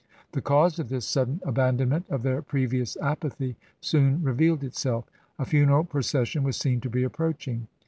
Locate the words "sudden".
1.07-1.41